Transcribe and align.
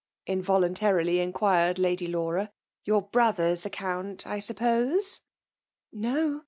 —involuntarily 0.35 1.17
inquirei 1.17 1.77
laly 1.77 2.07
Laura. 2.11 2.51
Your 2.85 3.03
brother's 3.03 3.67
account, 3.67 4.25
I 4.25 4.39
sirp 4.39 4.57
poser 4.57 5.21
No! 5.91 6.39